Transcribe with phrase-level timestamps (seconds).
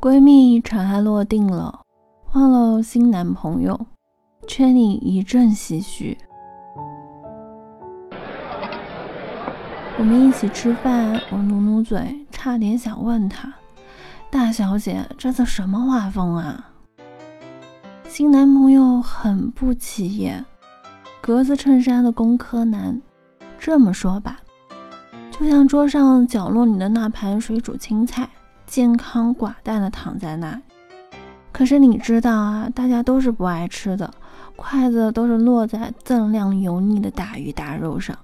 [0.00, 1.80] 闺蜜尘埃落定了，
[2.24, 3.86] 换了新男朋友，
[4.46, 6.16] 圈里一阵唏嘘。
[9.98, 13.52] 我们一起吃饭，我努努嘴，差点想问她
[14.30, 16.70] ：“大小姐，这次什么画风啊？”
[18.08, 20.44] 新男朋友很不起眼，
[21.20, 23.02] 格子衬衫的工科男。
[23.58, 24.38] 这么说吧，
[25.32, 28.28] 就像桌上角落里的那盘水煮青菜。
[28.68, 30.60] 健康寡淡的躺在那，
[31.50, 34.12] 可是你知道啊，大家都是不爱吃的，
[34.56, 38.16] 筷子都是落在锃亮油腻的大鱼大肉上，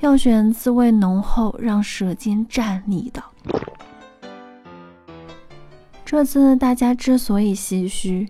[0.00, 3.22] 要选滋味浓厚、让舌尖站立的。
[6.04, 8.28] 这次大家之所以唏嘘，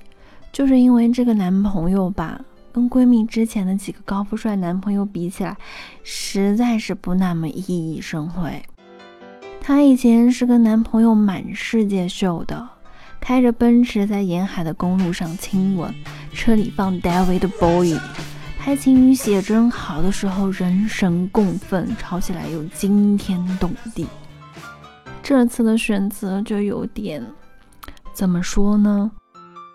[0.53, 2.39] 就是因为这个男朋友吧，
[2.73, 5.57] 跟闺蜜之前的几个高富帅男朋友比起来，
[6.03, 8.63] 实在是不那么熠熠生辉。
[9.69, 12.67] 她以前是跟男朋友满世界秀的，
[13.21, 15.95] 开着奔驰在沿海的公路上亲吻，
[16.33, 18.01] 车里放 David Bowie，
[18.59, 24.07] 拍情侣写真好的时候人神共愤，吵起来又惊天动地。
[25.23, 27.23] 这次的选择就有点，
[28.15, 29.11] 怎么说呢？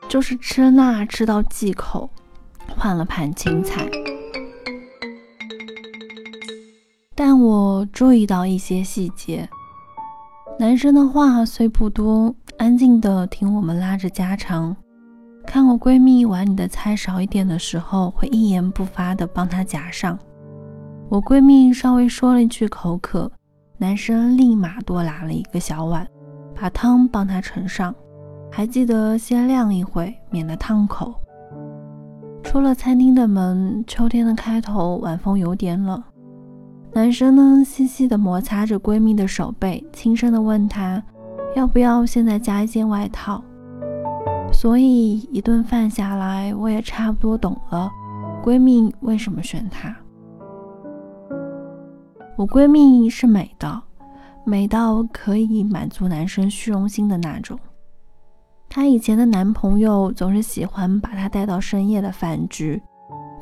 [0.09, 2.09] 就是吃辣吃到忌口，
[2.67, 3.87] 换了盘青菜。
[7.13, 9.47] 但我注意到一些细节。
[10.59, 14.75] 男生的话虽不多，安静的听我们拉着家常。
[15.45, 20.17] 看我闺蜜碗里的菜少一点的时候，会一言不发的帮她夹上。
[21.09, 23.29] 我闺蜜稍微说了一句口渴，
[23.77, 26.07] 男生立马多拿了一个小碗，
[26.55, 27.93] 把汤帮她盛上，
[28.51, 31.13] 还记得先晾一会，免得烫口。
[32.43, 36.01] 出了餐厅的门，秋天的开头，晚风有点冷。
[36.95, 41.01] 男生呢，细细的摩擦着闺蜜的手背，轻声的问她，
[41.55, 43.43] 要不要现在加一件外套。
[44.53, 47.89] 所以一顿饭下来，我也差不多懂了，
[48.43, 49.95] 闺蜜为什么选他。
[52.35, 53.81] 我闺蜜是美的，
[54.45, 57.57] 美到可以满足男生虚荣心的那种。
[58.69, 62.79] 她以前的男朋友总是喜欢把她带到深夜的饭局。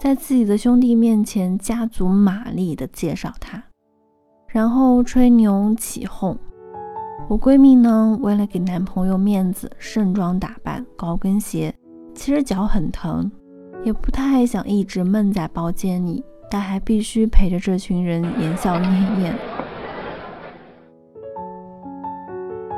[0.01, 3.61] 在自己的兄弟面前加足马力的介绍她，
[4.47, 6.35] 然后吹牛起哄。
[7.29, 11.71] 我闺蜜呢，为了给男朋友面子，盛装打扮，高跟鞋，
[12.15, 13.31] 其实脚很疼，
[13.83, 19.35] 也不太想一直闷在包间里，但还必须陪着这群人言笑晏晏。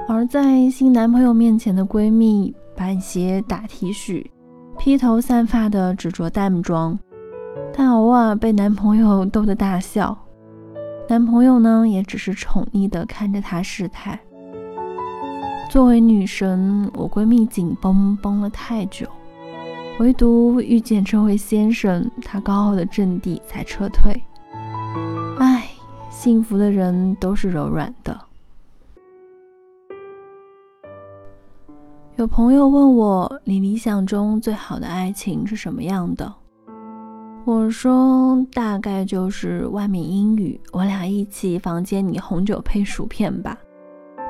[0.10, 4.26] 而在新男朋友面前的闺蜜，板鞋打 T 恤，
[4.78, 7.00] 披头散发的只着淡妆。
[7.74, 10.18] 但偶尔被男朋友逗得大笑，
[11.08, 14.20] 男朋友呢也只是宠溺地看着她失态。
[15.70, 19.08] 作为女神，我闺蜜紧绷绷了太久，
[20.00, 24.22] 唯独遇见这位先生，她高傲的阵地才撤退。
[25.40, 25.68] 唉，
[26.12, 28.20] 幸福的人都是柔软的。
[32.16, 36.32] 有朋友问我，你理想中最好的爱情是什么样的？
[37.46, 43.58] 我说大概就是外面阴雨，我俩一起房间里红酒配薯片吧，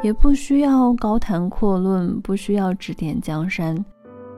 [0.02, 3.86] 也不需要高谈阔论，不需要指点江山，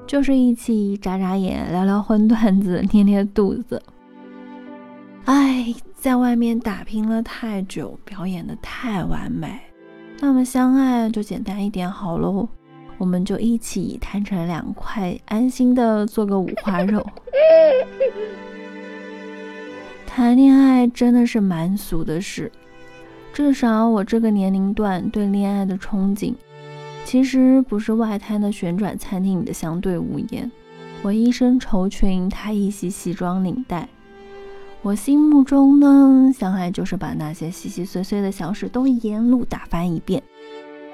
[0.05, 3.81] 就是一起眨眨眼，聊聊荤段子，捏捏肚子。
[5.23, 9.57] 哎，在外面打拼了太久，表演的太完美，
[10.19, 12.45] 那么相爱就简单一点好喽，
[12.97, 17.01] 我们就一起摊成两块，安心的做个五花肉。
[20.15, 22.49] 谈恋爱真的是蛮俗的事，
[23.33, 26.33] 至少我这个年龄段对恋爱的憧憬，
[27.03, 30.49] 其实不是外滩的旋转餐厅里的相对无言。
[31.01, 33.89] 我一身绸裙，他一袭西装领带。
[34.81, 40.23] 我心目中呢，相爱就是把那些细细碎碎的小事都沿路打翻一遍。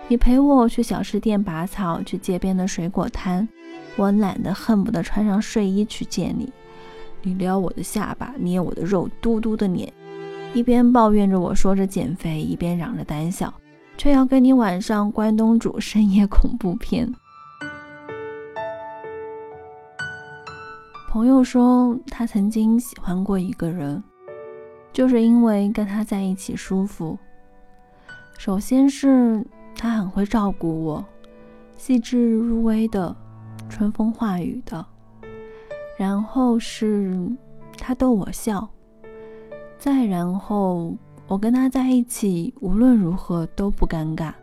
[0.07, 3.47] 你陪我去小吃店拔草，去街边的水果摊，
[3.97, 6.51] 我懒得恨不得穿上睡衣去见你。
[7.23, 9.91] 你撩我的下巴，捏我的肉，嘟嘟的脸，
[10.53, 13.53] 一边抱怨着我说着减肥，一边嚷着胆小，
[13.97, 17.14] 却要跟你晚上关东煮深夜恐怖片。
[21.09, 24.02] 朋友说他曾经喜欢过一个人，
[24.94, 27.18] 就是因为跟他在一起舒服。
[28.38, 29.46] 首先是
[29.76, 31.06] 他很会照顾我，
[31.78, 33.16] 细致入微的，
[33.70, 34.85] 春风化雨的。
[36.01, 37.15] 然后是
[37.77, 38.67] 他逗我笑，
[39.77, 44.33] 再然后我跟他在一起，无论如何都不尴尬。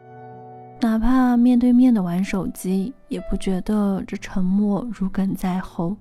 [0.80, 5.96] 哪怕面对面的玩手机，也不觉得这沉默如鲠在喉，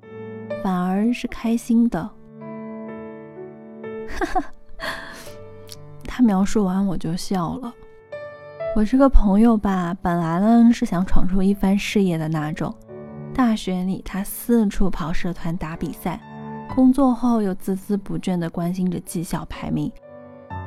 [0.64, 2.08] 反而是开心的。
[4.08, 4.44] 哈哈，
[6.04, 7.74] 他描述完我就笑了。
[8.76, 12.72] 我这个朋友吧，本来呢是想闯出一番事业的那种。
[13.38, 16.20] 大学里，他四处跑社团打比赛；
[16.76, 19.92] 工作后，又孜孜不倦地关心着绩效排名。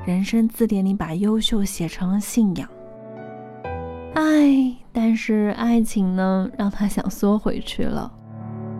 [0.07, 2.69] 人生字典里把优秀写成了信仰。
[4.15, 8.13] 唉，但是爱情呢，让他想缩回去了。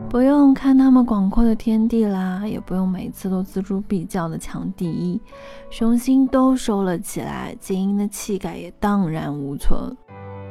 [0.09, 5.21] 不用看那么广阔的天地啦，也不用每次都锱铢必较的抢第一，
[5.69, 9.97] 雄心都收了起来，精英的气概也荡然无存。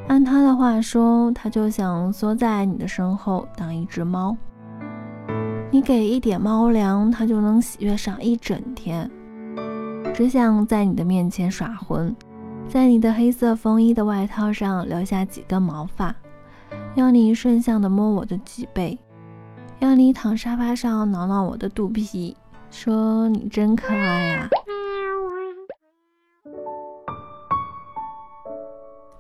[0.10, 4.36] 按他的话说，他就想缩在你的身后当一只猫，
[5.70, 9.10] 你给一点猫粮，他就能喜悦上一整天。
[10.12, 12.14] 只想在你的面前耍混，
[12.68, 16.14] 在你的黑色风衣的外套上留下几根毛发，
[16.96, 18.98] 要你顺向的摸我的脊背。
[19.78, 22.36] 要你躺沙发上挠挠我的肚皮，
[22.72, 24.50] 说你真可爱呀！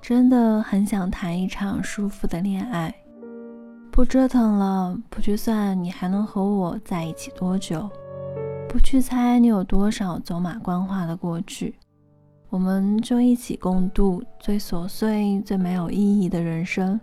[0.10, 2.92] 真的很想谈一场舒服的恋爱，
[3.92, 7.88] 不折腾了，不去算你还能和我在一起多久，
[8.68, 11.76] 不去猜你有多少走马观花的过去，
[12.50, 17.00] 我们就一起共度最琐碎、最没有意义的人生。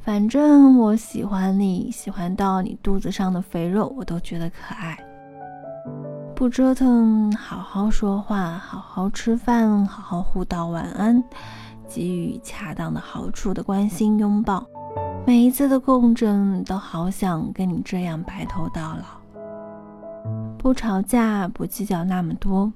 [0.00, 4.98] 反正我喜欢你，喜欢到你肚子上的肥肉我都觉得可爱。
[6.34, 11.22] 不折腾，好好说话，好好吃饭，好好互道晚安，
[11.90, 14.64] 给予恰当的好处的关心拥抱。
[15.26, 19.20] 每一次的共振，都好想跟你这样白头到老。
[20.56, 22.72] 不吵架，不计较那么多。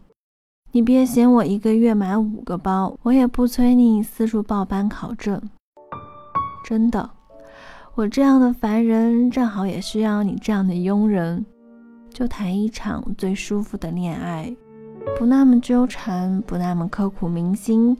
[0.72, 5.40] 你别嫌我一个月买五个包，我也不催你四处报班考证。
[6.64, 7.08] 真的，
[7.94, 11.46] 我这样的凡人正好也需要你这样的庸人，
[12.10, 14.54] 就谈一场最舒服的恋爱，
[15.18, 17.96] 不那么纠缠，不那么刻骨铭心，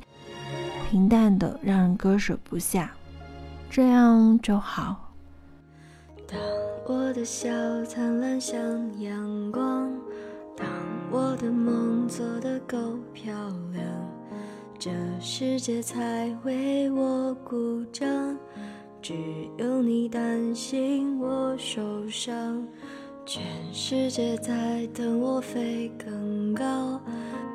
[0.94, 2.93] 平淡的让人割舍不下，
[3.69, 5.12] 这样就好。
[6.25, 6.38] 当
[6.87, 7.50] 我的笑
[7.85, 8.56] 灿烂像
[9.00, 9.91] 阳光，
[10.56, 10.64] 当
[11.11, 12.79] 我的梦做得够
[13.12, 13.35] 漂
[13.73, 13.85] 亮。
[14.79, 18.06] 这世界才为我鼓掌，
[19.02, 19.14] 只
[19.58, 22.64] 有你担心我受伤。
[23.26, 23.43] 全
[23.73, 27.00] 世界在等我飞更高，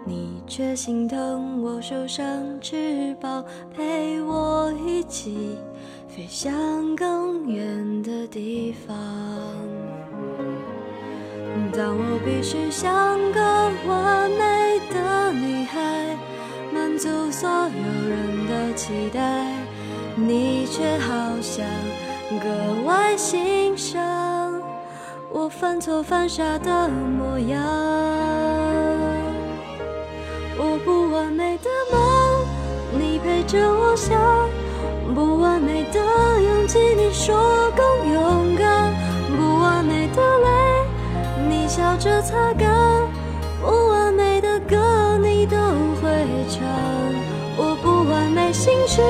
[0.04, 2.26] 你却心疼我受伤
[2.60, 3.46] 翅膀，
[3.76, 5.58] 陪我一起
[6.08, 8.98] 飞向更远的地方。
[11.72, 13.42] 当我必须像个
[13.88, 16.18] 完美的女孩。
[16.72, 19.52] 满足所有人的期待，
[20.16, 21.66] 你却好像
[22.40, 23.76] 格外欣
[25.50, 27.60] 犯错犯傻的模样。
[30.58, 32.46] 我不完美的梦，
[32.94, 34.16] 你陪着我想；
[35.16, 37.36] 不完美的勇气，你说
[37.76, 38.94] 更勇敢；
[39.36, 40.50] 不完美的泪，
[41.50, 42.70] 你笑着擦干；
[43.60, 45.58] 不完美的歌，你都
[46.02, 46.10] 会
[46.48, 46.62] 唱。
[47.58, 49.02] 我不完美心事，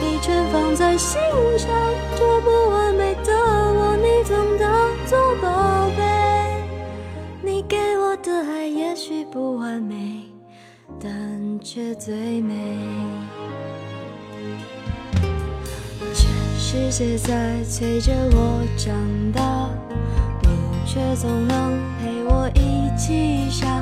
[0.00, 1.20] 你全放在心
[1.56, 1.70] 上。
[2.16, 2.50] 这不
[11.70, 12.54] 却最美。
[16.14, 18.96] 全世界在催着我长
[19.32, 19.68] 大，
[20.44, 20.48] 你
[20.86, 23.77] 却总能陪我一起傻，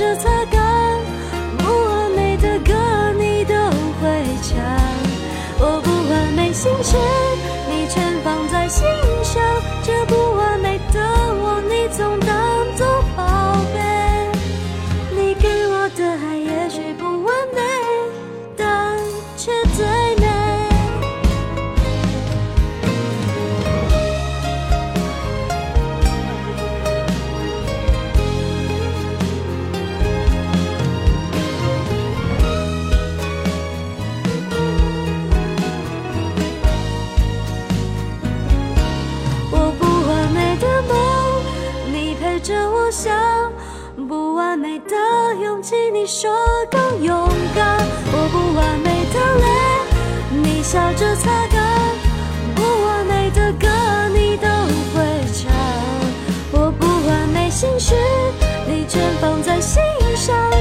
[0.00, 0.29] just
[42.42, 43.52] 着我想
[44.08, 44.96] 不完美的
[45.42, 46.30] 勇气你说
[46.70, 47.78] 更勇敢。
[48.12, 51.62] 我不完美的泪你笑着擦干
[52.54, 53.68] 不完美的歌
[54.14, 54.48] 你都
[54.94, 55.52] 会唱。
[56.52, 57.94] 我不完美心事
[58.66, 59.82] 你全放在心
[60.16, 60.59] 上。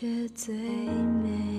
[0.00, 1.57] 却最美。